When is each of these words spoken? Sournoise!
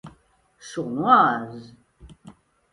Sournoise! 0.69 1.75